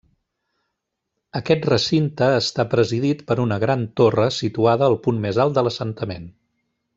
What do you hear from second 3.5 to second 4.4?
gran torre